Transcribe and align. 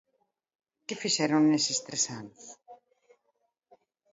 ¿Que 0.85 0.95
fixeron 1.01 1.41
neses 1.45 1.77
tres 1.85 2.03
anos? 2.21 2.41